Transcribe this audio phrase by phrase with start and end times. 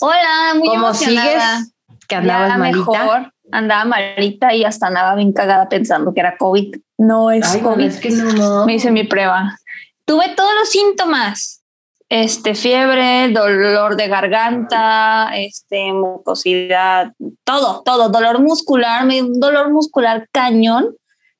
[0.00, 1.58] Hola, muy ¿Cómo emocionada.
[1.58, 1.74] sigues?
[2.08, 2.78] Que andabas Ya malita.
[2.78, 6.76] mejor, andaba malita y hasta andaba bien cagada pensando que era COVID.
[6.98, 7.84] No es Ay, COVID.
[7.84, 8.66] es que no.
[8.66, 9.56] Me hice mi prueba.
[10.04, 11.62] Tuve todos los síntomas.
[12.10, 17.12] Este, fiebre, dolor de garganta, este, mucosidad,
[17.44, 20.94] todo, todo, dolor muscular, me dio un dolor muscular cañón,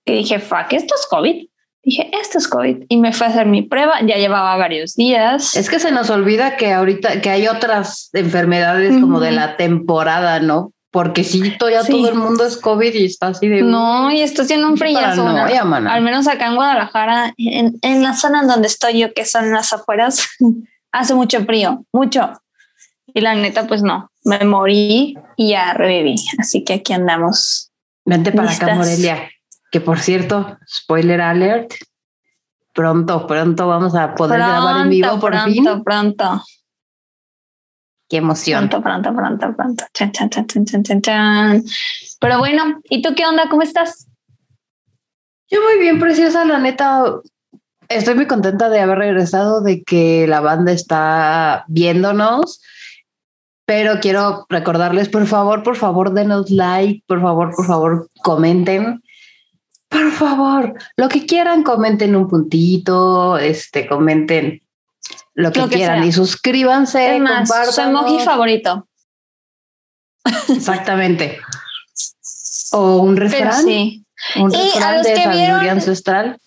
[0.07, 1.47] que dije, fuck, esto es COVID.
[1.85, 2.85] Dije, esto es COVID.
[2.89, 5.55] Y me fue a hacer mi prueba, ya llevaba varios días.
[5.55, 10.41] Es que se nos olvida que ahorita que hay otras enfermedades como de la temporada,
[10.41, 10.73] ¿no?
[10.91, 11.91] Porque sí, ya Sí.
[11.93, 15.25] todo el mundo es COVID y está así de No, y esto tiene un frillazo.
[15.25, 15.91] ¿no?
[15.91, 19.51] Al menos acá en Guadalajara, en, en la zona en donde estoy yo, que son
[19.53, 20.25] las afueras,
[20.93, 22.33] hace mucho frío, mucho.
[23.13, 26.15] Y la neta, pues no, me morí y ya reviví.
[26.39, 27.71] Así que aquí andamos.
[28.05, 28.75] Vente para acá.
[28.75, 29.31] Morelia.
[29.75, 31.73] Que por cierto, spoiler alert,
[32.73, 35.83] pronto, pronto vamos a poder grabar en vivo por pronto, fin.
[35.83, 36.43] pronto,
[38.09, 38.69] Qué emoción.
[38.69, 39.85] pronto, pronto, pronto, pronto.
[39.93, 41.65] Chan, chan, chan, chan, chan, chan.
[42.21, 43.49] Pero bueno, ¿y tú qué onda?
[43.51, 44.07] ¿Cómo estás?
[45.51, 47.07] Yo muy bien, preciosa, la neta.
[47.89, 52.63] Estoy muy contenta de haber regresado, de que la banda está viéndonos.
[53.67, 59.01] Pero quiero recordarles, por favor, por favor, denos like, por favor, por favor, comenten.
[59.95, 64.61] Por favor, lo que quieran, comenten un puntito, este, comenten
[65.35, 66.07] lo que, Lo que quieran sea.
[66.09, 68.89] y suscríbanse, es más, su emoji favorito.
[70.49, 71.39] Exactamente.
[72.73, 74.05] O un refrán, sí.
[74.37, 76.39] un Y a los de que sabiduría vieron- ancestral.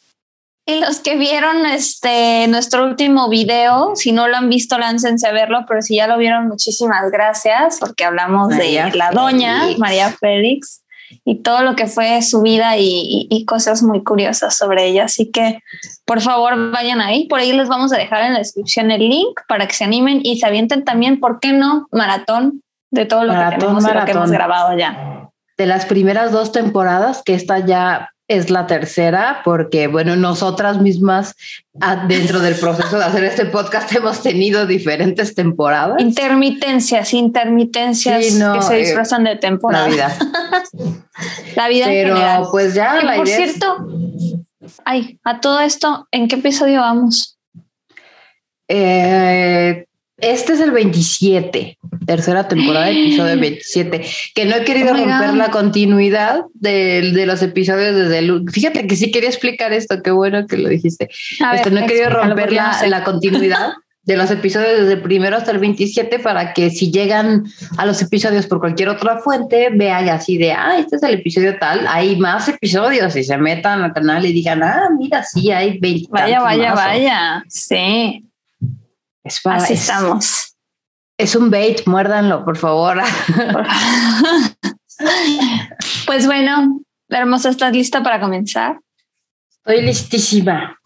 [0.65, 5.31] Y los que vieron este nuestro último video, si no lo han visto, láncense a
[5.31, 9.79] verlo, pero si ya lo vieron, muchísimas gracias, porque hablamos María de la doña Félix.
[9.79, 10.83] María Félix
[11.25, 15.05] y todo lo que fue su vida y, y- y cosas muy curiosas sobre ella.
[15.05, 15.59] Así que
[16.05, 17.27] por favor vayan ahí.
[17.27, 20.19] Por ahí les vamos a dejar en la descripción el link para que se animen
[20.23, 21.87] y se avienten también, ¿por qué no?
[21.91, 24.17] Maratón de todo lo Maratón, que tenemos y lo que maratón.
[24.17, 25.29] hemos grabado ya.
[25.57, 31.35] de las primeras dos temporadas, que esta ya es la tercera, porque bueno, nosotras mismas
[31.79, 36.01] ah, dentro del proceso de hacer este podcast hemos tenido diferentes temporadas.
[36.01, 39.87] Intermitencias, intermitencias Sí, no, que se eh, disfrazan de temporada.
[39.87, 40.17] La vida.
[41.55, 42.43] La vida en Pero general.
[42.51, 43.87] pues ya Y la por idea es- cierto,
[44.85, 47.37] ay, a todo esto, ¿en qué episodio vamos?
[48.67, 49.86] eh,
[50.17, 55.51] este es el 27, tercera temporada, episodio 27, que no he querido Oh romper la
[55.51, 58.43] continuidad de, de los episodios desde el...
[58.51, 61.09] Fíjate que sí quería explicar esto, qué bueno que lo dijiste.
[61.43, 62.87] A Este, ver, no he querido romper la, no sé.
[62.87, 63.73] la continuidad
[64.03, 67.43] de los episodios desde el primero hasta el 27 para que si llegan
[67.77, 71.57] a los episodios por cualquier otra fuente, vean así de, ah, este es el episodio
[71.59, 75.77] tal, hay más episodios y se metan al canal y digan, ah, mira, sí, hay
[75.79, 76.07] 20.
[76.09, 76.85] Vaya, vaya, más".
[76.85, 77.43] vaya.
[77.49, 78.23] Sí,
[79.27, 80.55] Es, para, así es, estamos.
[81.17, 83.01] es un bait, muérdanlo, por favor.
[86.05, 86.79] pues bueno,
[87.09, 88.79] hermosa, ¿estás lista para comenzar?
[89.49, 90.79] Estoy listísima.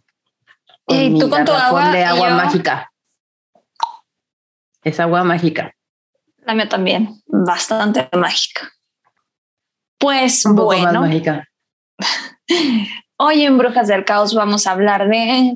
[0.88, 2.92] Y tú con tu agua de agua yo- mágica.
[4.84, 5.76] Es agua mágica.
[6.44, 8.72] La mía también, bastante mágica.
[10.00, 11.48] Pues Un poco más bueno, mágica.
[13.24, 15.56] Hoy en Brujas del Caos vamos a hablar de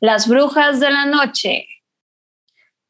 [0.00, 1.66] las brujas de la noche.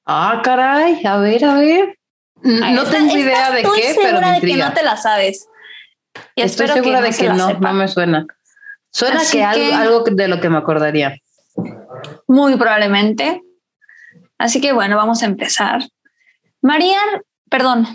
[0.07, 1.99] Ah, caray, a ver, a ver.
[2.37, 4.57] No tengo idea de qué, pero me intriga.
[4.57, 5.49] que no te la sabes.
[6.37, 8.25] Estoy segura de que no, no me suena.
[8.93, 11.17] Suena que, algo, de lo que me acordaría.
[12.29, 13.43] Muy probablemente.
[14.39, 15.81] Así que bueno, vamos a empezar.
[16.63, 17.01] María,
[17.51, 17.89] perdón,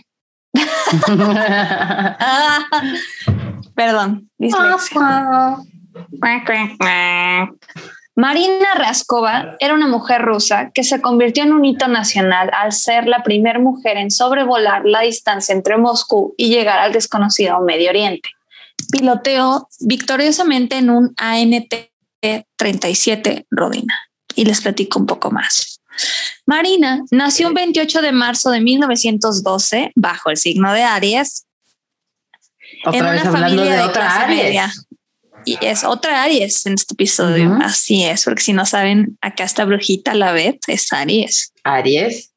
[3.76, 4.30] Perdón.
[8.16, 13.08] Marina Raskova era una mujer rusa que se convirtió en un hito nacional al ser
[13.08, 18.30] la primera mujer en sobrevolar la distancia entre Moscú y llegar al desconocido Medio Oriente.
[18.92, 23.98] Piloteó victoriosamente en un ANT-37 Rodina.
[24.36, 25.82] Y les platico un poco más.
[26.46, 31.46] Marina nació un 28 de marzo de 1912 bajo el signo de Aries
[32.86, 34.44] Otra en una familia de de, otra clase Aries.
[34.44, 34.74] media.
[35.46, 37.58] y es otra Aries en este episodio.
[37.62, 41.54] Así es, porque si no saben, acá esta brujita, la Beth, es Aries.
[41.64, 42.34] Aries.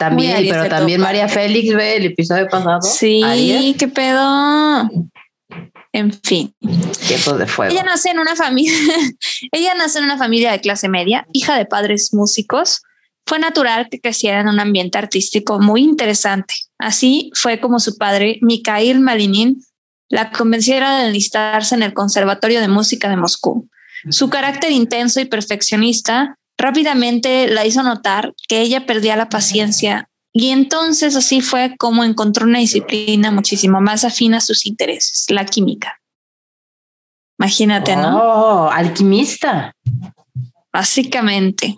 [0.00, 2.80] También, pero también María Félix ve el episodio pasado.
[2.80, 4.88] Sí, qué pedo.
[5.92, 6.54] En fin.
[6.60, 7.72] de fuego.
[7.72, 8.72] Ella nace en una familia,
[9.52, 12.82] ella nace en una familia de clase media, hija de padres músicos.
[13.30, 16.52] Fue natural que creciera en un ambiente artístico muy interesante.
[16.78, 19.64] Así fue como su padre, Mikhail Malinin,
[20.08, 23.70] la convenciera de enlistarse en el Conservatorio de Música de Moscú.
[24.08, 30.48] Su carácter intenso y perfeccionista rápidamente la hizo notar que ella perdía la paciencia y
[30.48, 36.00] entonces así fue como encontró una disciplina muchísimo más afín a sus intereses, la química.
[37.38, 38.18] Imagínate, ¿no?
[38.18, 39.72] Oh, alquimista.
[40.72, 41.76] Básicamente.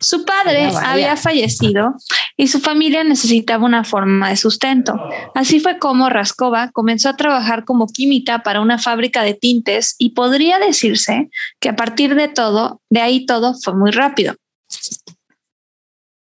[0.00, 1.94] Su padre había fallecido
[2.36, 5.00] y su familia necesitaba una forma de sustento.
[5.34, 10.10] Así fue como Raskova comenzó a trabajar como química para una fábrica de tintes y
[10.10, 11.28] podría decirse
[11.60, 14.34] que a partir de todo, de ahí todo fue muy rápido.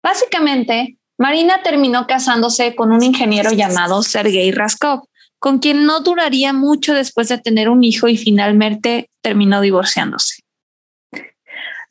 [0.02, 5.04] Básicamente, Marina terminó casándose con un ingeniero llamado Sergei Raskov,
[5.38, 10.41] con quien no duraría mucho después de tener un hijo y finalmente terminó divorciándose.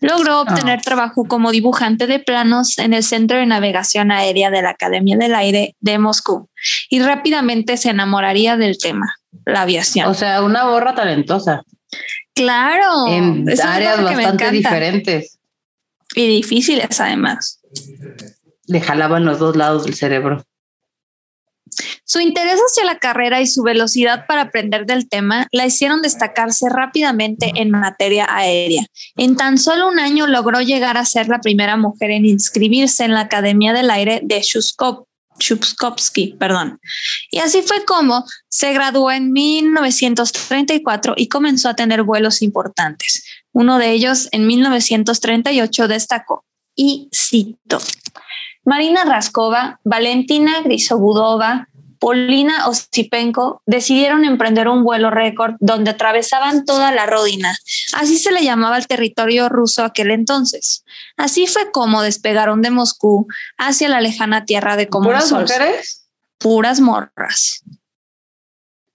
[0.01, 0.41] Logró ah.
[0.41, 5.15] obtener trabajo como dibujante de planos en el Centro de Navegación Aérea de la Academia
[5.17, 6.49] del Aire de Moscú
[6.89, 9.15] y rápidamente se enamoraría del tema,
[9.45, 10.09] la aviación.
[10.09, 11.63] O sea, una borra talentosa.
[12.33, 13.07] Claro.
[13.07, 15.37] En áreas bastante diferentes.
[16.15, 17.61] Y difíciles además
[18.71, 20.45] le jalaban los dos lados del cerebro.
[22.05, 26.67] Su interés hacia la carrera y su velocidad para aprender del tema la hicieron destacarse
[26.69, 28.85] rápidamente en materia aérea.
[29.15, 33.13] En tan solo un año logró llegar a ser la primera mujer en inscribirse en
[33.13, 34.41] la Academia del Aire de
[35.39, 36.79] Shuskovsky, perdón.
[37.31, 43.23] Y así fue como se graduó en 1934 y comenzó a tener vuelos importantes.
[43.53, 46.45] Uno de ellos en 1938 destacó,
[46.75, 47.79] y cito,
[48.63, 51.67] Marina Raskova, Valentina Grisogudova,
[52.01, 57.55] Polina Osipenko decidieron emprender un vuelo récord donde atravesaban toda la Rodina.
[57.93, 60.83] Así se le llamaba el territorio ruso aquel entonces.
[61.15, 66.07] Así fue como despegaron de Moscú hacia la lejana tierra de ¿Puras mujeres?
[66.39, 67.63] Puras morras.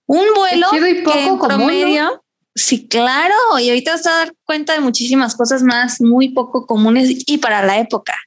[0.05, 2.25] Un vuelo que en promedio,
[2.55, 7.23] sí, claro, y ahorita vas a dar cuenta de muchísimas cosas más muy poco comunes
[7.25, 8.17] y para la época.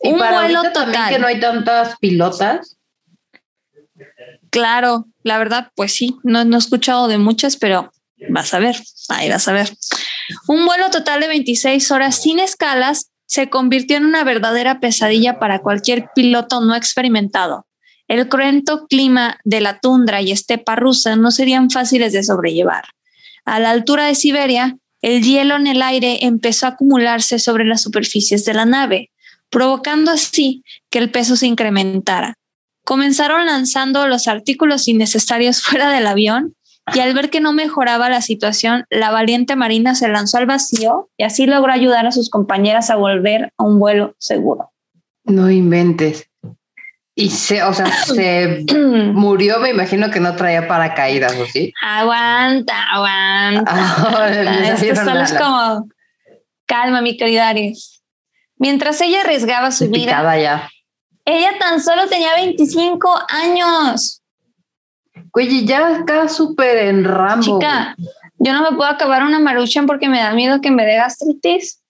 [0.00, 1.10] Y un vuelo total.
[1.10, 2.76] que no hay tantas pilotas.
[4.50, 7.92] Claro, la verdad, pues sí, no, no he escuchado de muchas, pero
[8.30, 8.76] vas a ver,
[9.08, 9.70] ahí vas a ver.
[10.46, 15.60] Un vuelo total de 26 horas sin escalas se convirtió en una verdadera pesadilla para
[15.60, 17.66] cualquier piloto no experimentado.
[18.06, 22.84] El cruento clima de la tundra y estepa rusa no serían fáciles de sobrellevar.
[23.44, 27.82] A la altura de Siberia, el hielo en el aire empezó a acumularse sobre las
[27.82, 29.10] superficies de la nave,
[29.50, 32.34] provocando así que el peso se incrementara.
[32.84, 36.54] Comenzaron lanzando los artículos innecesarios fuera del avión
[36.94, 41.10] y al ver que no mejoraba la situación, la valiente Marina se lanzó al vacío
[41.18, 44.72] y así logró ayudar a sus compañeras a volver a un vuelo seguro.
[45.24, 46.28] No inventes.
[47.14, 48.64] Y se, o sea, se
[49.12, 51.72] murió, me imagino que no traía paracaídas, ¿o sí?
[51.82, 53.64] Aguanta, aguanta.
[53.66, 54.30] Ah,
[54.80, 55.88] Esto solo es como,
[56.64, 57.97] calma, mi querida Aries.
[58.58, 60.68] Mientras ella arriesgaba su vida, ya.
[61.24, 64.22] ella tan solo tenía 25 años.
[65.32, 67.60] Oye, ya acá súper en Rambo.
[67.60, 67.94] Chica,
[68.38, 71.82] yo no me puedo acabar una maruchan porque me da miedo que me dé gastritis.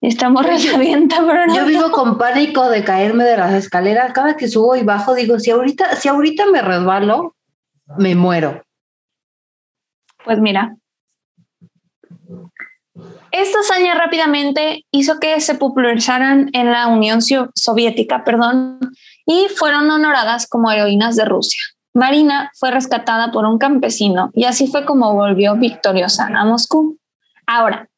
[0.00, 1.54] Estamos revienta, pero no.
[1.54, 4.12] Yo vivo con pánico de caerme de las escaleras.
[4.12, 7.34] Cada que subo y bajo, digo, si ahorita, si ahorita me resbalo,
[7.98, 8.62] me muero.
[10.24, 10.76] Pues mira,
[13.40, 18.80] esta hazaña rápidamente hizo que se popularizaran en la Unión Soviética, perdón,
[19.26, 21.60] y fueron honoradas como heroínas de Rusia.
[21.94, 26.98] Marina fue rescatada por un campesino y así fue como volvió victoriosa a Moscú.
[27.46, 27.88] Ahora,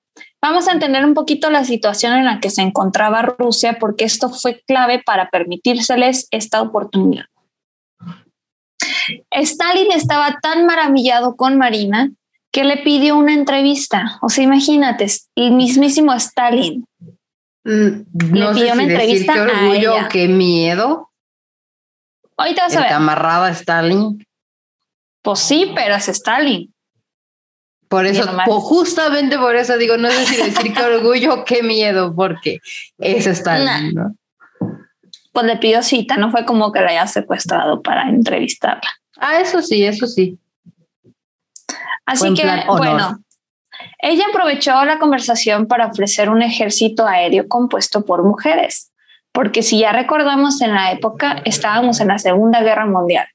[0.41, 4.31] vamos a entender un poquito la situación en la que se encontraba Rusia porque esto
[4.31, 7.27] fue clave para permitírseles esta oportunidad.
[9.31, 12.11] Stalin estaba tan maravillado con Marina
[12.53, 14.19] que le pidió una entrevista.
[14.23, 16.85] O sea, imagínate, el mismísimo Stalin.
[17.65, 18.03] Mm,
[18.35, 21.11] le pidió una entrevista qué orgullo, a qué miedo.
[22.37, 22.93] Ahorita vas a ver.
[22.93, 24.27] amarraba a Stalin.
[25.23, 26.73] Pues sí, pero es Stalin.
[27.89, 32.61] Por eso, justamente por eso digo, no sé si decir qué orgullo, qué miedo, porque
[32.99, 34.15] es Stalin, ¿no?
[35.33, 38.89] Pues le pidió cita, no fue como que la haya secuestrado para entrevistarla.
[39.17, 40.39] Ah, eso sí, eso sí.
[42.07, 43.19] Así que, bueno,
[43.99, 48.93] ella aprovechó la conversación para ofrecer un ejército aéreo compuesto por mujeres,
[49.33, 53.27] porque si ya recordamos en la época estábamos en la Segunda Guerra Mundial.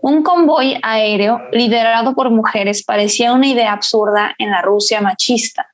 [0.00, 5.68] Un convoy aéreo liderado por mujeres parecía una idea absurda en la Rusia machista,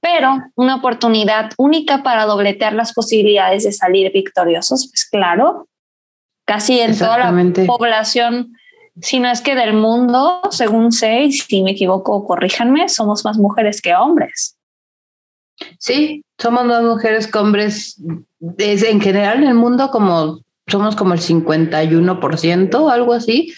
[0.00, 5.68] pero una oportunidad única para dobletear las posibilidades de salir victoriosos, pues claro,
[6.44, 7.32] casi en toda la
[7.66, 8.57] población
[9.00, 13.38] si no es que del mundo, según sé, y si me equivoco, corríjanme, somos más
[13.38, 14.56] mujeres que hombres.
[15.78, 18.00] Sí, somos más mujeres que hombres.
[18.58, 23.52] Es, en general en el mundo como somos como el 51%, algo así,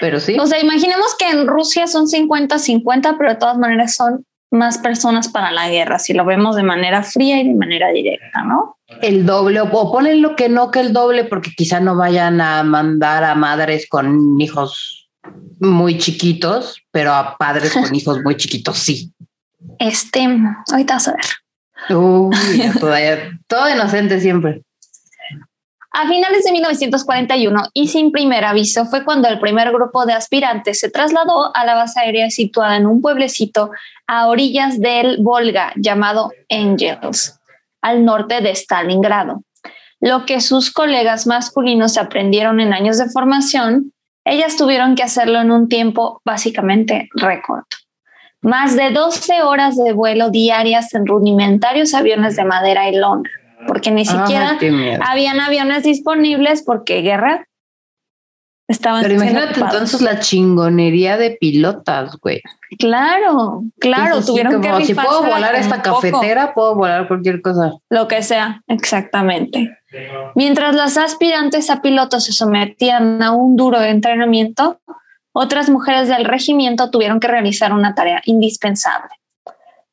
[0.00, 0.36] pero sí.
[0.38, 5.28] O sea, imaginemos que en Rusia son 50-50, pero de todas maneras son más personas
[5.28, 8.78] para la guerra, si lo vemos de manera fría y de manera directa, ¿no?
[9.02, 12.62] El doble, o ponen lo que no que el doble, porque quizá no vayan a
[12.62, 15.08] mandar a madres con hijos
[15.58, 19.12] muy chiquitos, pero a padres con hijos muy chiquitos, sí.
[19.78, 20.26] Este,
[20.70, 21.96] ahorita vas a ver.
[21.96, 22.62] Uy,
[23.46, 24.62] todo inocente siempre.
[25.98, 30.78] A finales de 1941 y sin primer aviso fue cuando el primer grupo de aspirantes
[30.78, 33.70] se trasladó a la base aérea situada en un pueblecito
[34.06, 37.40] a orillas del Volga llamado Angels,
[37.80, 39.42] al norte de Stalingrado.
[39.98, 43.94] Lo que sus colegas masculinos aprendieron en años de formación,
[44.26, 47.64] ellas tuvieron que hacerlo en un tiempo básicamente récord.
[48.42, 53.30] Más de 12 horas de vuelo diarias en rudimentarios aviones de madera y lona
[53.66, 54.58] porque ni siquiera
[55.04, 57.46] habían aviones disponibles porque guerra
[58.68, 59.02] estaban.
[59.02, 62.42] Pero imagínate entonces la chingonería de pilotas, güey.
[62.78, 67.72] Claro, claro, tuvieron que Si puedo volar esta cafetera, puedo volar cualquier cosa.
[67.90, 69.78] Lo que sea, exactamente.
[70.34, 74.80] Mientras las aspirantes a pilotos se sometían a un duro entrenamiento,
[75.32, 79.10] otras mujeres del regimiento tuvieron que realizar una tarea indispensable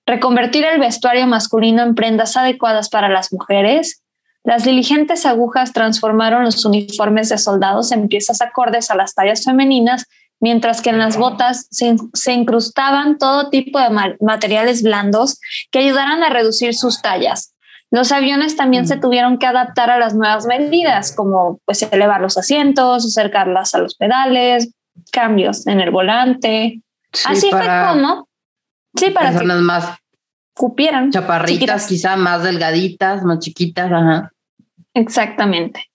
[0.05, 4.03] reconvertir el vestuario masculino en prendas adecuadas para las mujeres,
[4.43, 10.05] las diligentes agujas transformaron los uniformes de soldados en piezas acordes a las tallas femeninas,
[10.41, 15.39] mientras que en las botas se, incrustaban todo tipo de materiales blandos
[15.71, 17.55] que ayudaran a reducir sus tallas.
[17.89, 19.01] Los aviones también se mm.
[19.01, 23.95] tuvieron que adaptar a las nuevas medidas, como pues elevar los asientos, acercarlas a los
[23.95, 24.73] pedales,
[25.13, 26.81] cambios en el volante.
[27.25, 28.27] Así fue como
[28.95, 29.97] Sí, para personas más
[30.53, 31.11] cupieran.
[31.11, 34.31] Chaparritas, quizá más delgaditas, más chiquitas, ajá.
[34.93, 35.89] Exactamente.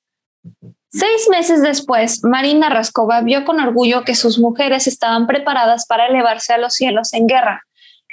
[0.90, 6.54] Seis meses después, Marina Raskova vio con orgullo que sus mujeres estaban preparadas para elevarse
[6.54, 7.64] a los cielos en guerra.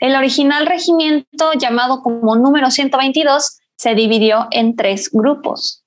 [0.01, 5.83] El original regimiento, llamado como número 122, se dividió en tres grupos.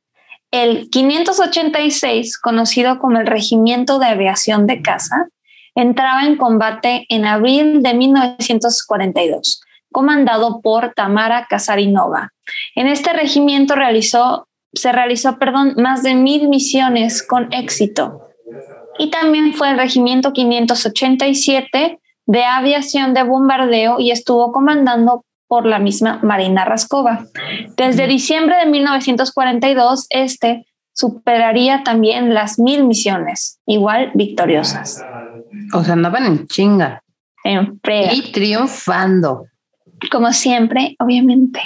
[0.51, 5.29] El 586, conocido como el Regimiento de Aviación de Caza,
[5.81, 9.61] entraba en combate en abril de 1942,
[9.93, 12.33] comandado por Tamara Kazarinova.
[12.75, 18.29] En este regimiento realizó, se realizó perdón, más de mil misiones con éxito.
[18.99, 25.79] Y también fue el regimiento 587 de aviación de bombardeo y estuvo comandando por la
[25.79, 27.25] misma Marina Raskova.
[27.77, 35.01] Desde diciembre de 1942, este superaría también las mil misiones, igual victoriosas.
[35.73, 37.03] O sea, andaban en chinga.
[37.45, 37.81] En
[38.13, 39.47] Y triunfando.
[40.11, 41.61] Como siempre, obviamente.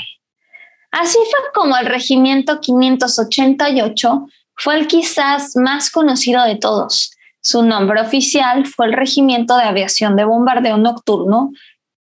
[0.90, 7.12] Así fue como el Regimiento 588 fue el quizás más conocido de todos.
[7.40, 11.50] Su nombre oficial fue el Regimiento de Aviación de Bombardeo Nocturno,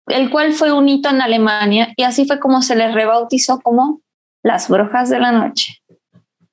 [0.08, 4.02] el cual fue un hito en Alemania y así fue como se les rebautizó como
[4.44, 5.82] las Brujas de la Noche.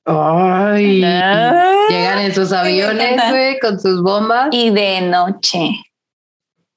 [0.05, 1.01] Ay,
[1.89, 4.49] llegan en sus aviones, güey, con sus bombas.
[4.51, 5.71] Y de noche.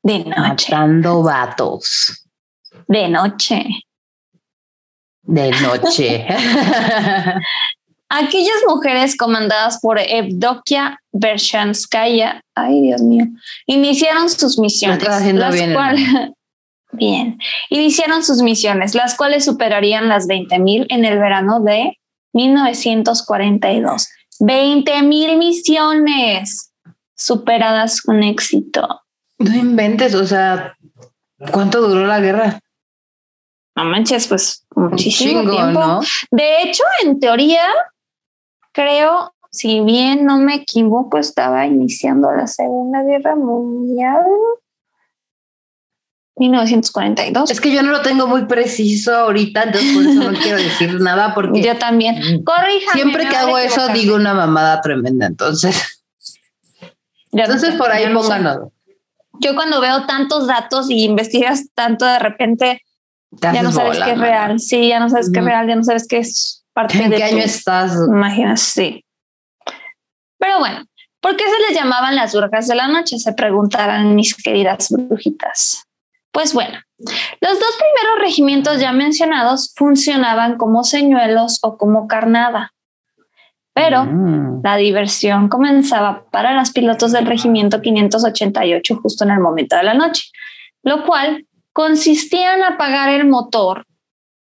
[0.03, 0.71] De noche.
[0.71, 2.23] Matando vatos.
[2.87, 3.65] De noche.
[5.23, 6.27] De noche.
[8.09, 13.25] Aquellas mujeres comandadas por Evdokia Bershanskaya, ay Dios mío,
[13.65, 15.03] iniciaron sus misiones.
[15.03, 16.07] Las cuales,
[16.91, 17.39] bien,
[17.71, 21.97] iniciaron sus misiones, las cuales superarían las 20.000 en el verano de
[22.35, 24.09] 1942.
[24.39, 26.73] 20 mil misiones
[27.15, 29.01] superadas con éxito.
[29.39, 30.75] No inventes, o sea,
[31.51, 32.59] ¿cuánto duró la guerra?
[33.75, 36.01] No manches, pues muchísimo tiempo.
[36.31, 37.67] De hecho, en teoría,
[38.71, 44.25] creo, si bien no me equivoco, estaba iniciando la Segunda Guerra Mundial.
[46.37, 47.49] 1942.
[47.49, 50.99] Es que yo no lo tengo muy preciso ahorita, entonces por eso no quiero decir
[50.99, 52.43] nada porque yo también.
[52.43, 52.93] Corríjame.
[52.93, 56.03] Siempre que hago eso digo una mamada tremenda, entonces.
[57.31, 58.69] entonces por ahí pónganos.
[59.39, 62.81] Yo cuando veo tantos datos y investigas tanto de repente,
[63.31, 64.59] ya no sabes qué es real.
[64.59, 67.17] Sí, ya no sabes qué es real, ya no sabes qué es parte ¿En de
[67.17, 67.93] qué año estás?
[68.07, 69.03] Imaginas, sí.
[70.37, 70.85] Pero bueno,
[71.21, 73.19] ¿por qué se les llamaban las brujas de la noche?
[73.19, 75.85] Se preguntarán mis queridas brujitas.
[76.35, 82.73] Pues bueno, los dos primeros regimientos ya mencionados funcionaban como señuelos o como carnada.
[83.73, 84.59] Pero Mm.
[84.61, 89.93] la diversión comenzaba para los pilotos del regimiento 588 justo en el momento de la
[89.93, 90.23] noche,
[90.83, 93.85] lo cual consistía en apagar el motor.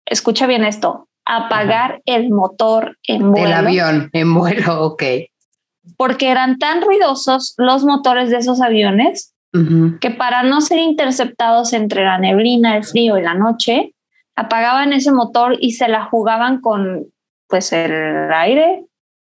[0.05, 3.47] Escucha bien esto, apagar el motor en vuelo.
[3.47, 5.03] El avión en vuelo, ok.
[5.95, 9.34] Porque eran tan ruidosos los motores de esos aviones
[9.99, 13.93] Que para no ser interceptados entre la neblina, el frío y la noche,
[14.35, 17.05] apagaban ese motor y se la jugaban con
[17.47, 18.85] pues el aire,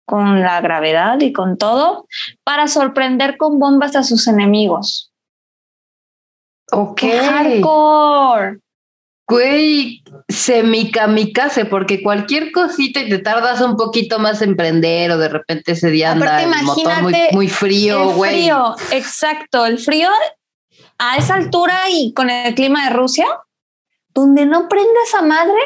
[0.05, 2.07] con la gravedad y con todo
[2.43, 5.11] para sorprender con bombas a sus enemigos.
[6.71, 7.01] Ok.
[7.01, 8.59] ¡Qué hardcore!
[9.27, 15.29] Güey, semikamikaze, porque cualquier cosita y te tardas un poquito más en prender o de
[15.29, 18.31] repente ese día anda el motor muy, muy frío, el güey.
[18.31, 20.09] frío, exacto, el frío
[20.99, 23.25] a esa altura y con el clima de Rusia,
[24.13, 25.59] donde no prende esa madre,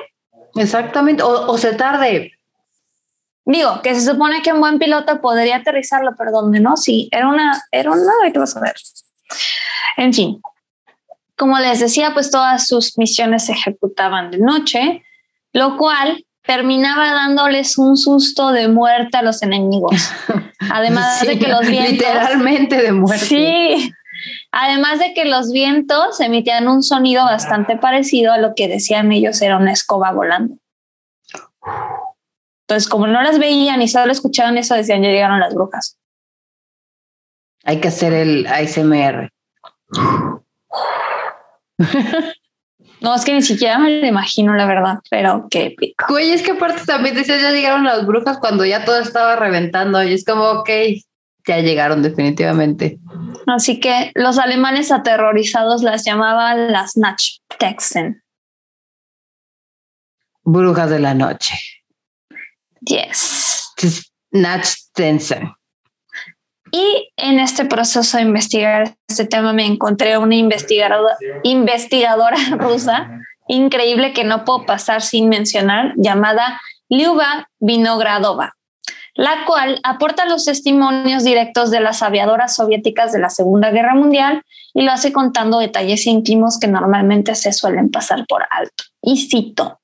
[0.56, 2.34] Exactamente, o, o se tarde.
[3.46, 7.28] Digo, que se supone que un buen piloto podría aterrizarlo, pero donde no, sí, era
[7.28, 8.76] una, era una, ¿qué vas a ver?
[9.98, 10.42] En fin,
[11.40, 15.04] como les decía, pues todas sus misiones se ejecutaban de noche,
[15.54, 19.94] lo cual terminaba dándoles un susto de muerte a los enemigos.
[20.60, 21.94] Además Sí, de que los vientos...
[21.94, 23.26] Literalmente de muerte.
[23.26, 23.94] Sí,
[24.52, 29.42] además de que los vientos emitían un sonido bastante parecido a lo que decían ellos
[29.42, 30.58] era una escoba volando.
[32.68, 35.98] Entonces, como no las veían y solo escuchaban eso, decían, ya llegaron las brujas.
[37.64, 39.32] Hay que hacer el ASMR.
[43.02, 46.06] No, es que ni siquiera me lo imagino, la verdad, pero qué épico.
[46.10, 50.04] Güey, es que aparte también decías, ya llegaron las brujas cuando ya todo estaba reventando
[50.04, 50.70] y es como, ok,
[51.48, 53.00] ya llegaron definitivamente.
[53.48, 58.22] Así que los alemanes aterrorizados las llamaban las Nachtexen.
[60.44, 61.56] Brujas de la noche.
[62.82, 63.72] Yes.
[64.32, 65.54] Nachttensen.
[66.72, 73.10] Y en este proceso de investigar este tema me encontré una investigadora, rusa
[73.48, 78.56] increíble que no puedo pasar sin mencionar, llamada Lyuba Vinogradova,
[79.16, 84.44] la cual aporta los testimonios directos de las aviadoras soviéticas de la Segunda Guerra Mundial
[84.74, 88.84] y lo hace contando detalles íntimos que normalmente se suelen pasar por alto.
[89.02, 89.80] Y cito,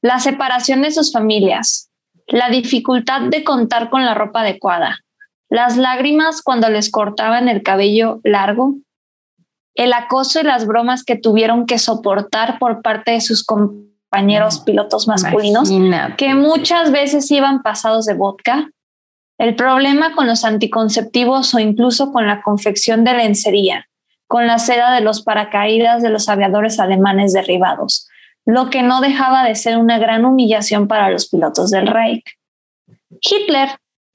[0.00, 1.90] la separación de sus familias,
[2.28, 5.00] la dificultad de contar con la ropa adecuada,
[5.48, 8.74] las lágrimas cuando les cortaban el cabello largo,
[9.74, 15.06] el acoso y las bromas que tuvieron que soportar por parte de sus compañeros pilotos
[15.06, 16.16] masculinos, Imagínate.
[16.16, 18.70] que muchas veces iban pasados de vodka,
[19.38, 23.86] el problema con los anticonceptivos o incluso con la confección de lencería,
[24.26, 28.08] con la seda de los paracaídas de los aviadores alemanes derribados,
[28.46, 32.24] lo que no dejaba de ser una gran humillación para los pilotos del Reich.
[33.20, 33.68] Hitler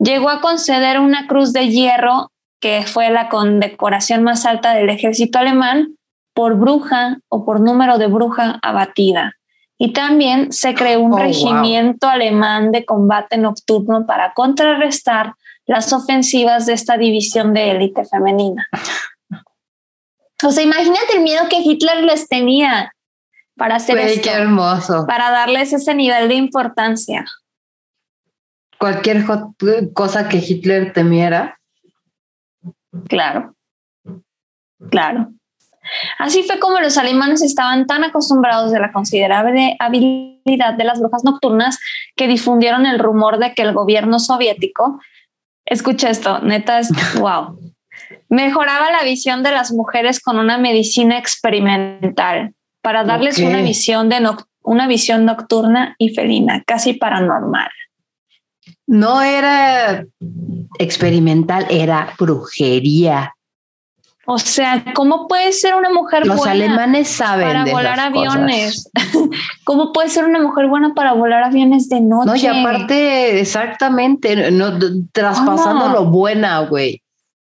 [0.04, 5.40] llegó a conceder una cruz de hierro, que fue la condecoración más alta del ejército
[5.40, 5.96] alemán,
[6.34, 9.34] por bruja o por número de bruja abatida.
[9.78, 11.26] Y también se creó un Oh, wow.
[11.26, 15.34] regimiento alemán de combate nocturno para contrarrestar
[15.66, 18.68] las ofensivas de esta división de élite femenina.
[20.44, 22.92] O sea, imagínate el miedo que Hitler les tenía
[23.58, 25.06] para hacer esto, qué hermoso.
[25.08, 27.26] para darles ese nivel de importancia.
[28.82, 29.24] Cualquier
[29.94, 31.60] cosa que Hitler temiera.
[33.08, 33.54] Claro,
[34.89, 35.28] claro.
[36.17, 41.24] Así fue como los alemanes estaban tan acostumbrados de la considerable habilidad de las brujas
[41.24, 41.78] nocturnas
[42.15, 45.00] que difundieron el rumor de que el gobierno soviético,
[45.63, 46.89] escucha esto, neta es
[47.20, 47.60] wow,
[48.30, 54.28] mejoraba la visión de las mujeres con una medicina experimental para darles una visión de
[54.63, 57.70] una visión nocturna y felina, casi paranormal.
[58.92, 60.06] No era
[60.78, 63.34] experimental, era brujería.
[64.26, 66.52] O sea, ¿cómo puede ser una mujer Los buena?
[66.52, 68.92] alemanes saben para de volar aviones.
[69.64, 72.26] ¿Cómo puede ser una mujer buena para volar aviones de noche?
[72.26, 74.78] No, y aparte, exactamente, no,
[75.14, 77.02] traspasando lo buena, güey.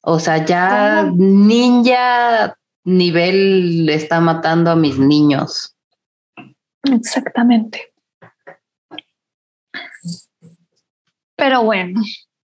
[0.02, 1.16] O sea, ya ¿Cómo?
[1.16, 5.74] ninja nivel está matando a mis niños.
[6.82, 7.89] Exactamente.
[11.40, 12.02] Pero bueno,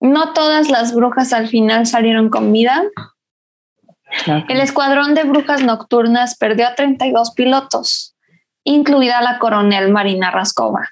[0.01, 2.83] no todas las brujas al final salieron con vida.
[4.25, 8.15] El escuadrón de brujas nocturnas perdió a 32 pilotos,
[8.63, 10.89] incluida la coronel Marina Raskova,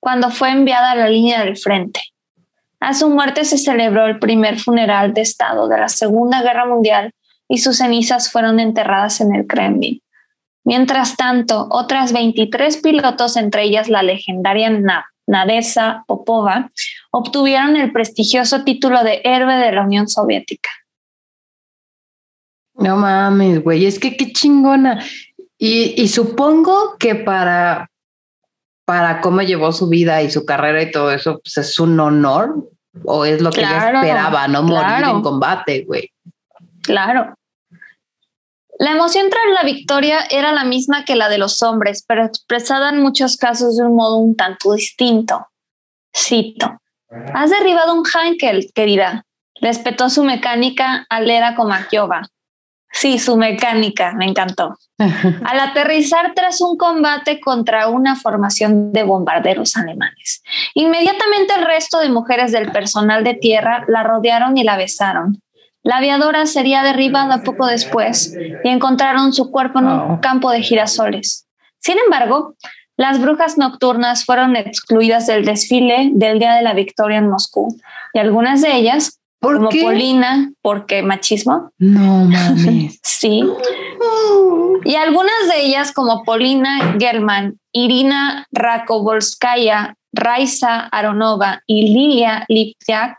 [0.00, 2.00] cuando fue enviada a la línea del frente.
[2.80, 7.12] A su muerte se celebró el primer funeral de Estado de la Segunda Guerra Mundial
[7.48, 10.00] y sus cenizas fueron enterradas en el Kremlin.
[10.64, 14.68] Mientras tanto, otras 23 pilotos, entre ellas la legendaria
[15.30, 16.70] Nadesa Popova,
[17.12, 20.70] obtuvieron el prestigioso título de héroe de la Unión Soviética.
[22.74, 25.04] No mames, güey, es que qué chingona.
[25.56, 27.90] Y, supongo que para,
[28.84, 32.68] para cómo llevó su vida y su carrera y todo eso, pues es un honor
[33.04, 36.10] o es lo que ella esperaba, no morir en combate, güey.
[36.82, 37.34] Claro.
[38.80, 42.88] La emoción tras la victoria era la misma que la de los hombres, pero expresada
[42.88, 45.48] en muchos casos de un modo un tanto distinto.
[46.16, 46.80] Cito,
[47.34, 49.26] has derribado un Hankel, querida.
[49.60, 52.22] Respetó su mecánica Alera Komakiova.
[52.90, 54.78] Sí, su mecánica, me encantó.
[54.98, 62.08] Al aterrizar tras un combate contra una formación de bombarderos alemanes, inmediatamente el resto de
[62.08, 65.42] mujeres del personal de tierra la rodearon y la besaron.
[65.82, 71.46] La aviadora sería derribada poco después y encontraron su cuerpo en un campo de girasoles.
[71.78, 72.54] Sin embargo,
[72.96, 77.74] las brujas nocturnas fueron excluidas del desfile del Día de la Victoria en Moscú
[78.12, 81.72] y algunas de ellas, como Polina, porque machismo.
[81.78, 83.00] No mames.
[83.02, 83.42] sí.
[84.84, 93.16] Y algunas de ellas, como Polina German, Irina Rakovolskaya, Raisa Aronova y Lilia Lipyak,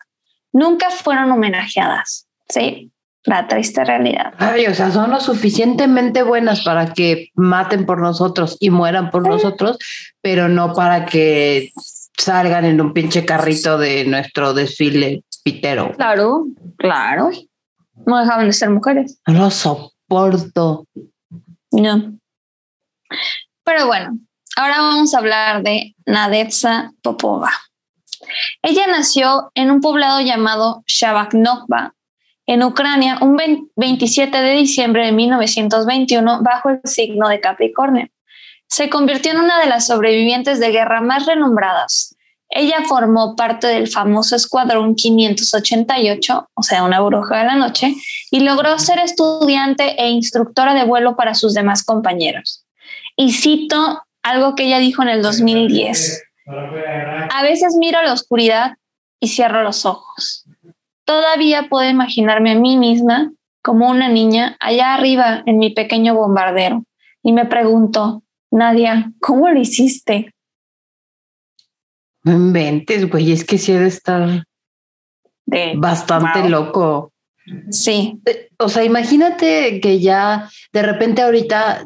[0.53, 2.27] nunca fueron homenajeadas.
[2.51, 2.91] Sí,
[3.23, 4.33] la triste realidad.
[4.37, 9.27] Ay, o sea, son lo suficientemente buenas para que maten por nosotros y mueran por
[9.27, 9.77] nosotros,
[10.21, 11.71] pero no para que
[12.17, 15.93] salgan en un pinche carrito de nuestro desfile pitero.
[15.95, 16.45] Claro,
[16.77, 17.29] claro.
[18.05, 19.19] No dejaban de ser mujeres.
[19.27, 20.87] No lo soporto.
[21.71, 22.17] No.
[23.63, 24.17] Pero bueno,
[24.57, 27.51] ahora vamos a hablar de Nadetsa Popova.
[28.61, 31.93] Ella nació en un poblado llamado Shabaknokva,
[32.45, 33.37] en Ucrania un
[33.75, 38.07] 27 de diciembre de 1921 bajo el signo de Capricornio.
[38.67, 42.15] Se convirtió en una de las sobrevivientes de guerra más renombradas.
[42.49, 47.95] Ella formó parte del famoso Escuadrón 588, o sea, una bruja de la noche,
[48.29, 52.65] y logró ser estudiante e instructora de vuelo para sus demás compañeros.
[53.15, 56.23] Y cito algo que ella dijo en el 2010.
[57.29, 58.73] A veces miro la oscuridad
[59.21, 60.40] y cierro los ojos.
[61.11, 66.85] Todavía puedo imaginarme a mí misma como una niña allá arriba en mi pequeño bombardero
[67.21, 70.33] y me pregunto, Nadia, ¿cómo lo hiciste?
[72.23, 74.45] No inventes, güey, es que sí de estar
[75.75, 77.11] bastante loco.
[77.71, 78.21] Sí.
[78.25, 81.83] Eh, o sea, imagínate que ya de repente ahorita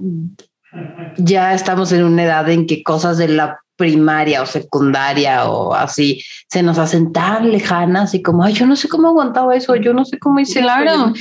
[1.17, 6.23] ya estamos en una edad en que cosas de la primaria o secundaria o así
[6.49, 9.93] se nos hacen tan lejanas y como, ay, yo no sé cómo aguantaba eso, yo
[9.93, 11.13] no sé cómo hice claro.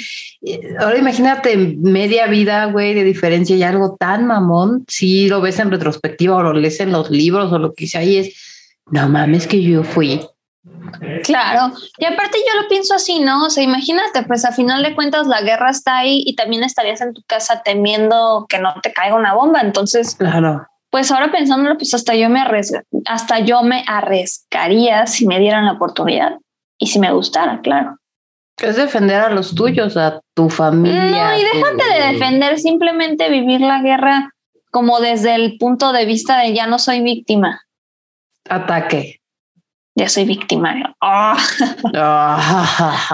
[0.80, 5.70] Ahora imagínate media vida, güey, de diferencia y algo tan mamón, si lo ves en
[5.70, 9.46] retrospectiva o lo lees en los libros o lo que sea y es, no mames
[9.46, 10.20] que yo fui.
[11.24, 13.44] Claro, y aparte yo lo pienso así, ¿no?
[13.44, 17.00] O sea, imagínate, pues a final de cuentas la guerra está ahí y también estarías
[17.00, 21.76] en tu casa temiendo que no te caiga una bomba, entonces, claro pues ahora pensándolo,
[21.76, 22.44] pues hasta yo me
[23.06, 26.36] hasta yo me arriesgaría si me dieran la oportunidad
[26.78, 27.96] y si me gustara, claro.
[28.58, 31.06] Es defender a los tuyos, a tu familia.
[31.06, 34.30] No, y déjate de defender, simplemente vivir la guerra
[34.70, 37.62] como desde el punto de vista de ya no soy víctima.
[38.48, 39.20] Ataque.
[39.96, 40.94] Ya soy víctima.
[41.00, 41.36] Ah.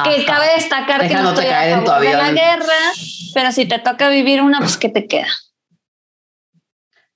[0.05, 2.93] que cabe destacar que no estoy a favor de la guerra,
[3.33, 5.29] pero si te toca vivir una, pues ¿qué te queda?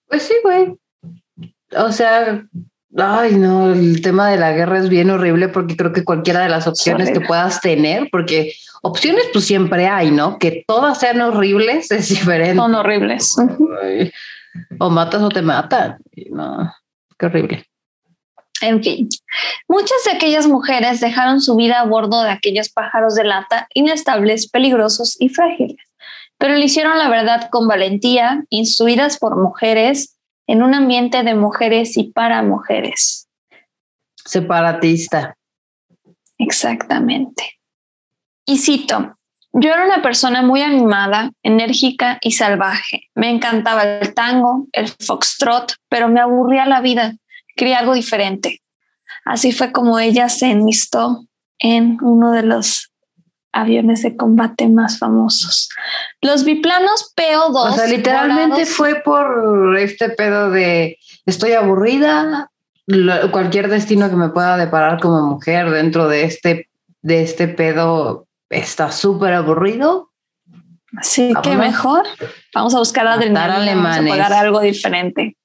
[0.09, 0.77] Pues sí, güey.
[1.77, 2.45] O sea,
[2.97, 6.49] ay, no, el tema de la guerra es bien horrible porque creo que cualquiera de
[6.49, 10.39] las opciones que puedas tener, porque opciones pues siempre hay, ¿no?
[10.39, 12.57] Que todas sean horribles es diferente.
[12.57, 13.37] Son horribles.
[14.79, 15.99] o matas o te matan.
[16.31, 16.73] No,
[17.19, 17.67] qué horrible.
[18.61, 19.09] En fin,
[19.69, 24.49] muchas de aquellas mujeres dejaron su vida a bordo de aquellos pájaros de lata inestables,
[24.49, 25.77] peligrosos y frágiles
[26.45, 31.97] pero lo hicieron la verdad con valentía, instruidas por mujeres, en un ambiente de mujeres
[31.97, 33.31] y para mujeres.
[34.15, 35.39] Separatista.
[36.37, 37.59] Exactamente.
[38.45, 39.17] Y cito,
[39.55, 43.05] yo era una persona muy animada, enérgica y salvaje.
[43.15, 47.15] Me encantaba el tango, el foxtrot, pero me aburría la vida.
[47.57, 48.61] Quería algo diferente.
[49.25, 51.27] Así fue como ella se enlistó
[51.59, 52.93] en uno de los
[53.55, 55.71] aviones de combate más famosos.
[56.21, 57.71] Los biplanos PO2.
[57.71, 62.51] O sea, literalmente fue por este pedo de estoy aburrida,
[63.31, 66.69] cualquier destino que me pueda deparar como mujer dentro de este,
[67.01, 70.11] de este pedo está súper aburrido.
[70.97, 72.05] Así que mejor
[72.55, 75.37] vamos a buscar adrenalina, vamos a algo diferente.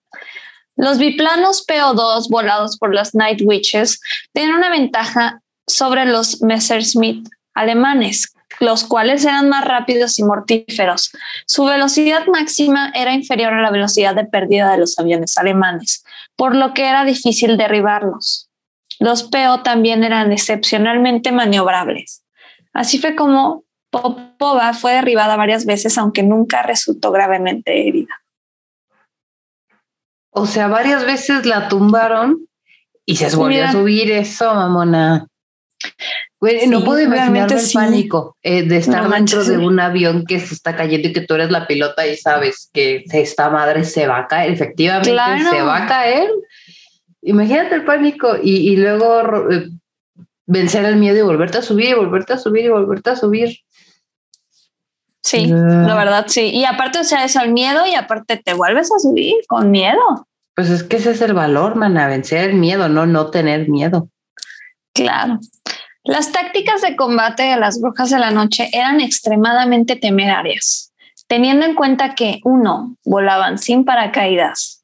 [0.76, 4.00] Los biplanos PO2 volados por las Night Witches
[4.32, 7.28] tienen una ventaja sobre los Messerschmitt
[7.60, 11.12] alemanes, los cuales eran más rápidos y mortíferos.
[11.46, 16.04] Su velocidad máxima era inferior a la velocidad de pérdida de los aviones alemanes,
[16.36, 18.50] por lo que era difícil derribarlos.
[19.00, 22.24] Los PO también eran excepcionalmente maniobrables.
[22.74, 28.22] Así fue como Popova fue derribada varias veces, aunque nunca resultó gravemente herida.
[30.32, 32.48] O sea, varias veces la tumbaron
[33.06, 35.28] y se volvió a subir eso, mamona.
[36.68, 40.76] No puedo imaginarme el pánico eh, de estar dentro de un avión que se está
[40.76, 44.28] cayendo y que tú eres la pilota y sabes que esta madre se va a
[44.28, 46.30] caer, efectivamente se va a caer.
[47.22, 49.70] Imagínate el pánico y, luego eh,
[50.46, 53.58] vencer el miedo y volverte a subir y volverte a subir y volverte a subir.
[55.22, 56.50] Sí, la verdad, sí.
[56.54, 60.28] Y aparte, o sea, es el miedo y aparte te vuelves a subir con miedo.
[60.56, 64.10] Pues es que ese es el valor, mana, vencer el miedo, no no tener miedo.
[64.94, 65.40] Claro.
[66.10, 70.92] Las tácticas de combate de las brujas de la noche eran extremadamente temerarias,
[71.28, 74.84] teniendo en cuenta que, uno, volaban sin paracaídas,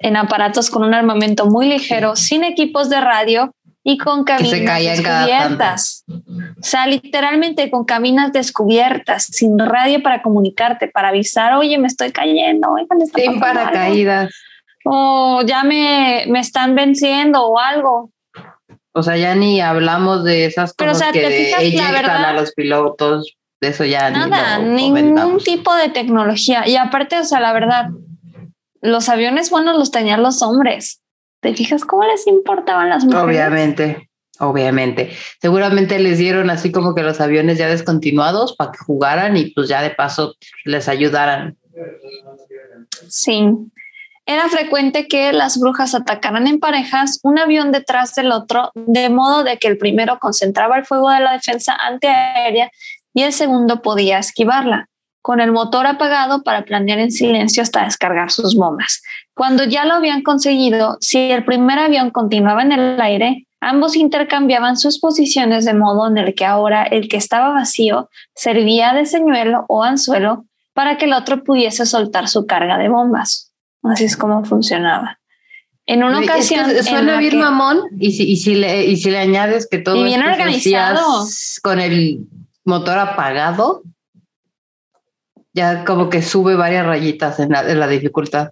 [0.00, 6.04] en aparatos con un armamento muy ligero, sin equipos de radio y con cabinas descubiertas.
[6.08, 12.10] O sea, literalmente con cabinas descubiertas, sin radio para comunicarte, para avisar, oye, me estoy
[12.10, 12.74] cayendo,
[13.14, 14.34] sin paracaídas.
[14.84, 18.10] O ya me, me están venciendo o algo.
[19.00, 23.84] O sea, ya ni hablamos de esas cosas que eyectan a los pilotos, de eso
[23.86, 26.68] ya nada, ningún tipo de tecnología.
[26.68, 27.86] Y aparte, o sea, la verdad,
[28.82, 31.00] los aviones buenos los tenían los hombres.
[31.40, 33.24] ¿Te fijas cómo les importaban las mujeres?
[33.24, 35.16] Obviamente, obviamente.
[35.40, 39.66] Seguramente les dieron así como que los aviones ya descontinuados para que jugaran y pues
[39.68, 40.34] ya de paso
[40.66, 41.56] les ayudaran.
[43.08, 43.48] Sí.
[44.30, 49.42] Era frecuente que las brujas atacaran en parejas, un avión detrás del otro, de modo
[49.42, 52.70] de que el primero concentraba el fuego de la defensa antiaérea
[53.12, 54.88] y el segundo podía esquivarla
[55.20, 59.02] con el motor apagado para planear en silencio hasta descargar sus bombas.
[59.34, 64.76] Cuando ya lo habían conseguido, si el primer avión continuaba en el aire, ambos intercambiaban
[64.76, 69.64] sus posiciones de modo en el que ahora el que estaba vacío servía de señuelo
[69.66, 73.49] o anzuelo para que el otro pudiese soltar su carga de bombas.
[73.82, 75.18] Así es como funcionaba.
[75.86, 76.66] En una ocasión.
[76.84, 79.96] suena bien mamón, y si, y, si le, y si le añades que todo.
[79.96, 81.26] Y bien organizado.
[81.62, 82.26] Con el
[82.64, 83.82] motor apagado,
[85.52, 88.50] ya como que sube varias rayitas en la, dificultad.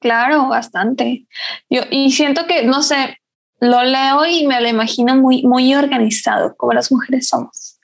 [0.00, 1.26] Claro, bastante.
[1.70, 3.18] Yo, y siento que, no sé,
[3.60, 7.78] lo leo y me lo imagino muy, muy organizado, como las mujeres somos.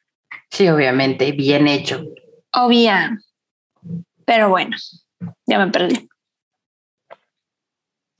[0.50, 2.04] Sí, obviamente, bien hecho.
[2.52, 3.18] Obvia.
[4.26, 4.76] Pero bueno,
[5.46, 6.08] ya me perdí.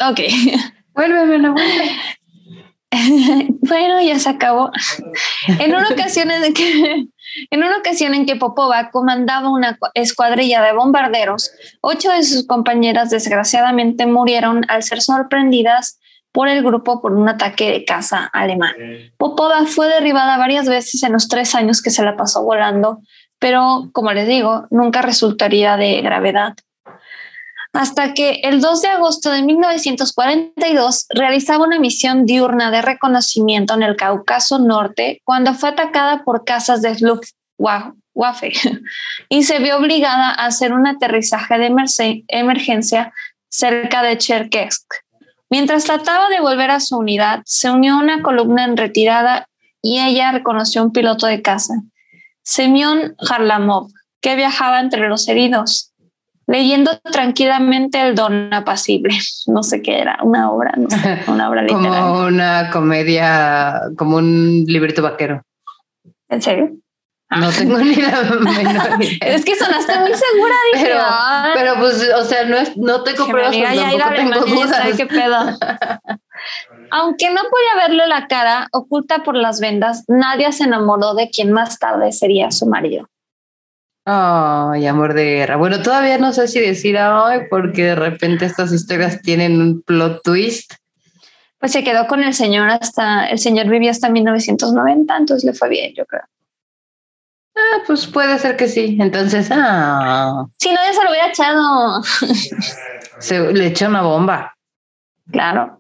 [0.09, 0.21] Ok.
[0.95, 1.91] Vuélveme, no vuelve.
[3.61, 4.71] bueno, ya se acabó.
[5.47, 7.07] en una ocasión en que
[7.51, 13.11] en una ocasión en que Popova comandaba una escuadrilla de bombarderos, ocho de sus compañeras
[13.11, 16.01] desgraciadamente murieron al ser sorprendidas
[16.33, 18.75] por el grupo por un ataque de caza alemán.
[19.17, 23.01] Popova fue derribada varias veces en los tres años que se la pasó volando,
[23.39, 26.55] pero como les digo, nunca resultaría de gravedad
[27.73, 33.83] hasta que el 2 de agosto de 1942 realizaba una misión diurna de reconocimiento en
[33.83, 38.53] el Cáucaso Norte cuando fue atacada por casas de Luftwaffe
[39.29, 41.73] y se vio obligada a hacer un aterrizaje de
[42.29, 43.13] emergencia
[43.49, 44.87] cerca de Cherkessk.
[45.49, 49.49] Mientras trataba de volver a su unidad, se unió una columna en retirada
[49.83, 51.75] y ella reconoció un piloto de caza,
[52.43, 55.89] Semyon Harlamov, que viajaba entre los heridos
[56.51, 59.17] leyendo tranquilamente El Don Apacible.
[59.47, 62.01] No sé qué era, una obra, no sé, una obra literaria.
[62.01, 65.43] como una comedia, como un librito vaquero.
[66.29, 66.71] ¿En serio?
[67.31, 67.53] No ah.
[67.57, 69.19] tengo ni la menor idea.
[69.21, 70.85] Es que sonaste muy segura, dije.
[70.87, 71.05] Pero,
[71.55, 74.97] pero pues, o sea, no, es, no tengo pruebas, pero tampoco tengo dudas.
[74.97, 75.37] ¿Qué pedo?
[76.91, 81.53] Aunque no podía verle la cara oculta por las vendas, Nadia se enamoró de quien
[81.53, 83.09] más tarde sería su marido.
[84.05, 85.57] Ay, amor de guerra.
[85.57, 90.23] Bueno, todavía no sé si decir hoy porque de repente estas historias tienen un plot
[90.23, 90.75] twist.
[91.59, 95.69] Pues se quedó con el señor hasta, el señor vivió hasta 1990, entonces le fue
[95.69, 96.23] bien, yo creo.
[97.55, 98.97] Ah, pues puede ser que sí.
[98.99, 100.47] Entonces, ah.
[100.59, 102.03] Si no, ya se lo hubiera echado.
[103.19, 104.57] Se le echó una bomba.
[105.31, 105.80] Claro.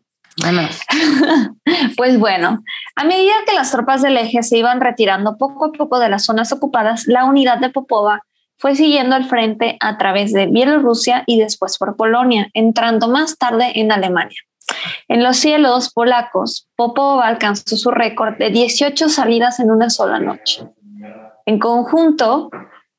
[1.96, 2.62] Pues bueno,
[2.96, 6.24] a medida que las tropas del eje se iban retirando poco a poco de las
[6.24, 8.22] zonas ocupadas, la unidad de Popova
[8.58, 13.72] fue siguiendo al frente a través de Bielorrusia y después por Polonia, entrando más tarde
[13.74, 14.38] en Alemania.
[15.08, 20.68] En los cielos polacos, Popova alcanzó su récord de 18 salidas en una sola noche.
[21.46, 22.50] En conjunto,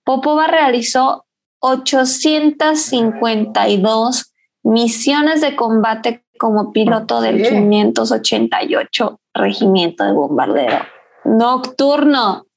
[0.03, 1.25] Popova realizó
[1.59, 7.51] 852 misiones de combate como piloto del Sí.
[7.51, 10.79] 588 Regimiento de Bombardero
[11.23, 12.47] Nocturno.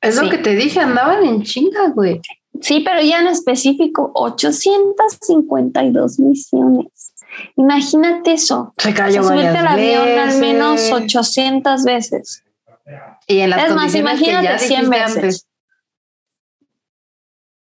[0.00, 0.24] es Sí.
[0.24, 2.22] lo que te dije, andaban en chinga, güey.
[2.62, 7.12] Sí, pero ya en específico, 852 misiones.
[7.56, 8.72] Imagínate eso.
[8.78, 10.92] Se O cayó sea, subirte al avión al menos veces.
[10.92, 12.42] 800 veces.
[13.26, 15.16] Y en las Es más, que imagínate 100 dijiste veces.
[15.16, 15.46] antes.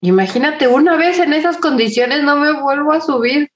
[0.01, 3.49] Imagínate, una vez en esas condiciones no me vuelvo a subir.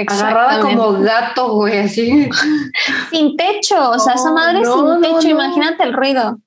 [0.00, 2.28] Agarrada como gato, güey, así.
[3.10, 5.44] Sin techo, o sea, esa madre no, sin techo, no.
[5.44, 6.38] imagínate el ruido.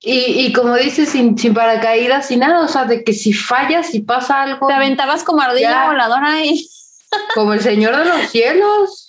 [0.00, 3.86] Y, y como dices, sin, sin paracaídas, sin nada, o sea, de que si fallas,
[3.86, 6.68] si pasa algo, Te aventabas como ardilla voladora y...
[7.34, 9.06] como el señor de los cielos,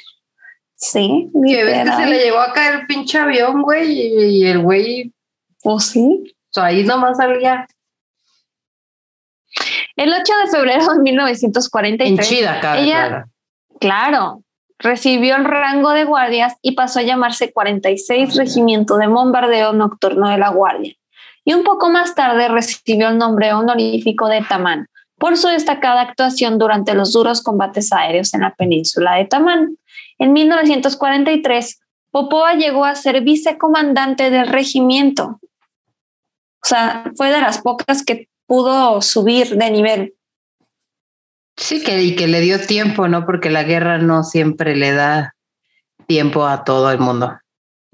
[0.78, 4.46] Sí, que ves que se le llegó a caer el pinche avión, güey, y, y
[4.46, 5.14] el güey,
[5.64, 6.24] ¿O sí?
[6.28, 7.66] o sea, ahí nomás salía
[9.96, 12.10] El 8 de febrero de 1943.
[12.10, 12.82] en chida, cara.
[12.82, 13.26] Ella- claro.
[13.80, 14.44] Claro,
[14.80, 20.38] recibió el rango de guardias y pasó a llamarse 46 Regimiento de Bombardeo Nocturno de
[20.38, 20.94] la Guardia.
[21.44, 26.58] Y un poco más tarde recibió el nombre honorífico de Tamán por su destacada actuación
[26.58, 29.78] durante los duros combates aéreos en la península de Tamán.
[30.18, 31.80] En 1943,
[32.12, 35.40] Popova llegó a ser vicecomandante del regimiento.
[36.64, 40.16] O sea, fue de las pocas que pudo subir de nivel.
[41.58, 43.26] Sí, que, y que le dio tiempo, ¿no?
[43.26, 45.36] Porque la guerra no siempre le da
[46.08, 47.38] tiempo a todo el mundo.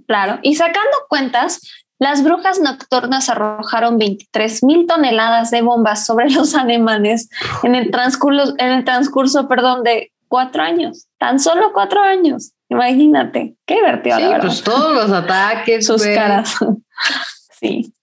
[0.07, 1.61] Claro, y sacando cuentas,
[1.99, 7.29] las brujas nocturnas arrojaron 23 mil toneladas de bombas sobre los alemanes
[7.63, 12.53] en el transcurso, en el transcurso perdón, de cuatro años, tan solo cuatro años.
[12.69, 14.47] Imagínate, qué divertido, Sí, la verdad.
[14.47, 15.85] pues todos los ataques.
[15.85, 16.55] Sus caras.
[17.59, 17.93] sí.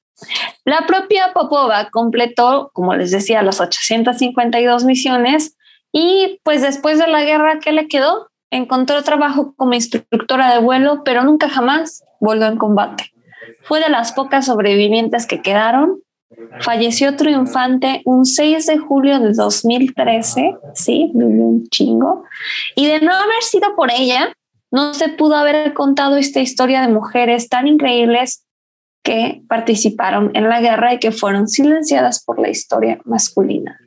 [0.64, 5.56] La propia Popova completó, como les decía, las 852 misiones
[5.92, 8.28] y pues después de la guerra, ¿qué le quedó?
[8.50, 13.12] Encontró trabajo como instructora de vuelo, pero nunca jamás volvió en combate.
[13.62, 16.00] Fue de las pocas sobrevivientes que quedaron.
[16.60, 22.24] Falleció triunfante un 6 de julio de 2013, sí, un chingo.
[22.74, 24.32] Y de no haber sido por ella,
[24.70, 28.44] no se pudo haber contado esta historia de mujeres tan increíbles
[29.02, 33.78] que participaron en la guerra y que fueron silenciadas por la historia masculina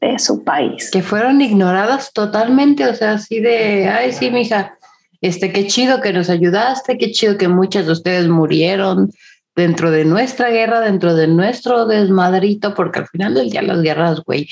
[0.00, 0.90] de su país.
[0.90, 4.76] Que fueron ignoradas totalmente, o sea, así de, ay, sí, mija,
[5.20, 9.10] este, qué chido que nos ayudaste, qué chido que muchas de ustedes murieron
[9.54, 14.22] dentro de nuestra guerra, dentro de nuestro desmadrito, porque al final del día las guerras,
[14.24, 14.48] güey,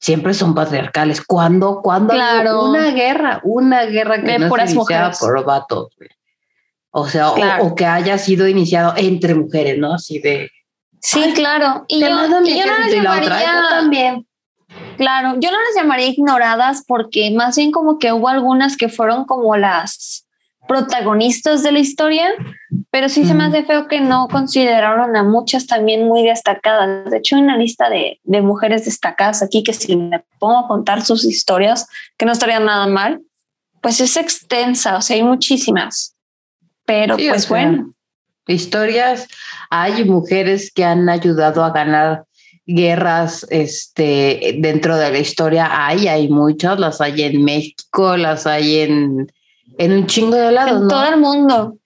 [0.00, 1.20] siempre son patriarcales.
[1.24, 2.64] ¿Cuándo, cuándo Claro.
[2.64, 5.18] una guerra, una guerra que De no puras iniciada mujeres.
[5.20, 6.10] por vatos, güey?
[6.90, 7.64] O sea, o- Claro.
[7.64, 9.94] o, que haya sido iniciado entre mujeres, ¿no?
[9.94, 10.50] Así de,
[11.00, 11.84] Sí, Ay, claro.
[11.86, 14.26] Y yo, y yo no otra, llamaría, yo también.
[14.96, 19.24] claro, yo no las llamaría ignoradas porque más bien como que hubo algunas que fueron
[19.24, 20.26] como las
[20.66, 22.30] protagonistas de la historia,
[22.90, 23.56] pero sí se me Ujú.
[23.56, 27.10] hace feo que no consideraron a muchas también muy destacadas.
[27.10, 30.68] De hecho, hay una lista de, de mujeres destacadas aquí que si me pongo a
[30.68, 31.86] contar sus historias,
[32.18, 33.20] que no estaría nada mal,
[33.80, 36.16] pues es extensa, o sea, hay muchísimas.
[36.88, 37.92] Pero Sí, pues sea, bueno,
[38.46, 39.28] historias,
[39.68, 42.24] hay mujeres que han ayudado a ganar
[42.64, 48.78] guerras este, dentro de la historia, hay, hay muchas, las hay en México, las hay
[48.80, 49.30] en,
[49.76, 50.88] en un chingo de lados, en ¿no?
[50.88, 51.76] todo el mundo.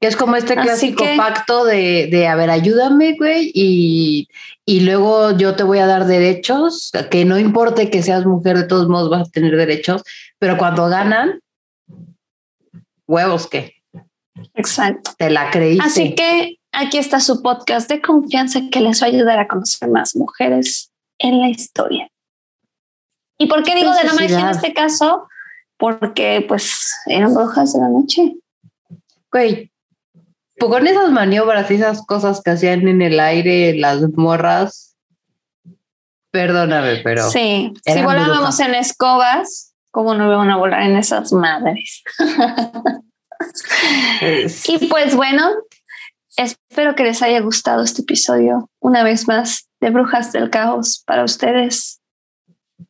[0.00, 4.28] Que es como este clásico que- pacto de, de, a ver, ayúdame, güey, y,
[4.64, 8.64] y luego yo te voy a dar derechos, que no importe que seas mujer, de
[8.68, 10.02] todos modos vas a tener derechos,
[10.38, 11.40] pero cuando ganan,
[13.08, 13.75] huevos que
[14.54, 15.12] Exacto.
[15.16, 15.84] te la creíste.
[15.84, 19.88] Así que aquí está su podcast de confianza que les va a ayudar a conocer
[19.88, 22.10] más mujeres en la historia.
[23.38, 25.28] ¿Y por qué digo de la magia en este caso?
[25.76, 28.36] Porque pues eran brujas de la noche.
[29.30, 29.70] Güey,
[30.58, 34.96] pues con esas maniobras y esas cosas que hacían en el aire las morras,
[36.30, 38.60] perdóname, pero sí, si volábamos brujas.
[38.60, 42.02] en escobas, ¿cómo no iban a volar en esas madres?
[44.20, 45.50] es- Y pues bueno,
[46.36, 51.24] espero que les haya gustado este episodio una vez más de Brujas del Caos para
[51.24, 52.00] ustedes.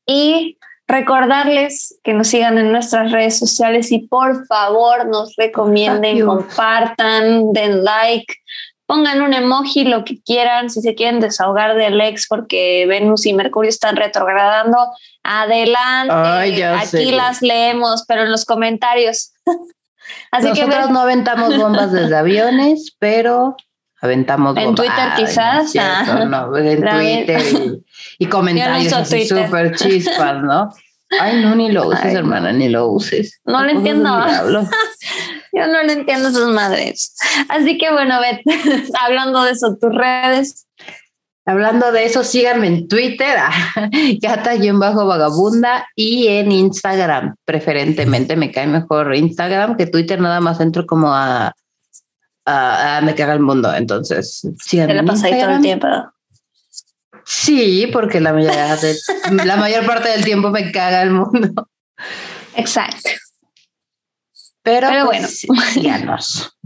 [0.06, 7.52] Y recordarles que nos sigan en nuestras redes sociales y por favor nos recomienden, compartan,
[7.52, 8.32] den like,
[8.86, 13.34] pongan un emoji, lo que quieran, si se quieren desahogar del ex porque Venus y
[13.34, 14.78] Mercurio están retrogradando,
[15.24, 16.12] adelante,
[16.64, 19.32] aquí las leemos, pero en los comentarios.
[20.30, 23.56] Así Nosotros no aventamos bombas desde aviones, pero
[24.00, 25.74] aventamos en Twitter quizás
[26.26, 27.42] no, en Twitter
[28.18, 30.70] y, comentarios así súper chispas no
[31.18, 33.40] ay no ni lo uses hermana ni lo uses.
[33.44, 34.08] No lo entiendo.
[35.52, 37.14] yo no lo entiendo sus madres.
[37.48, 38.42] Así que bueno Beth
[39.00, 40.66] hablando de eso tus redes
[41.48, 43.38] Hablando de eso, síganme en Twitter,
[44.74, 48.34] bajo vagabunda y en Instagram, preferentemente.
[48.34, 51.54] Me cae mejor Instagram que Twitter, nada más entro como a,
[52.44, 53.72] a, me caga el mundo.
[53.72, 54.94] Entonces, síganme.
[54.94, 55.86] Te la pasáis todo el tiempo.
[57.24, 58.52] Sí, porque la mayor,
[59.44, 61.68] la mayor parte del tiempo me caga el mundo.
[62.56, 63.10] Exacto.
[64.62, 66.56] Pero, bueno, síganos.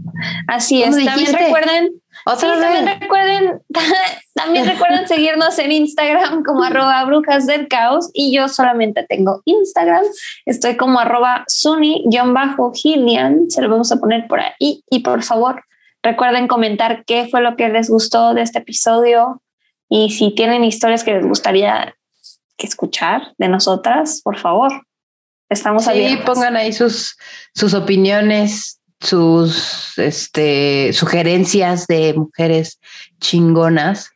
[0.47, 1.05] Así es.
[1.05, 3.61] También recuerden también recuerden,
[4.33, 10.03] también recuerden seguirnos en Instagram como arroba brujas del caos y yo solamente tengo Instagram.
[10.45, 13.49] Estoy como arroba suni-gillian.
[13.49, 14.83] Se lo vamos a poner por ahí.
[14.89, 15.63] Y por favor,
[16.03, 19.41] recuerden comentar qué fue lo que les gustó de este episodio
[19.89, 21.95] y si tienen historias que les gustaría
[22.57, 24.71] escuchar de nosotras, por favor.
[25.49, 27.17] Estamos sí, pongan ahí sus,
[27.53, 32.79] sus opiniones sus este, sugerencias de mujeres
[33.19, 34.11] chingonas.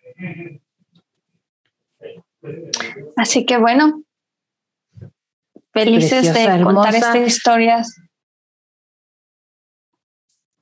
[3.18, 4.04] Así que bueno,
[5.74, 7.96] felices de contar estas historias.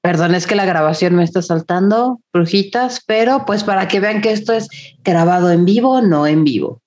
[0.01, 4.32] Perdón, es que la grabación me está saltando, brujitas, pero pues para que vean que
[4.32, 4.67] esto es
[5.01, 6.82] grabado en vivo, no en vivo.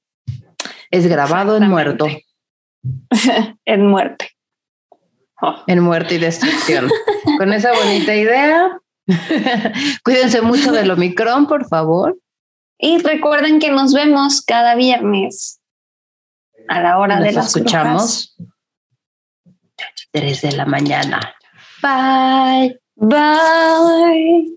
[0.90, 2.06] Es grabado en muerto.
[3.64, 4.35] en muerte.
[5.66, 6.90] En muerte y destrucción.
[7.38, 8.80] Con esa bonita idea,
[10.04, 12.18] cuídense mucho del Omicron, por favor.
[12.78, 15.60] Y recuerden que nos vemos cada viernes
[16.68, 18.36] a la hora de las escuchamos.
[20.12, 21.20] Tres de la mañana.
[21.82, 22.80] Bye.
[22.96, 24.56] Bye.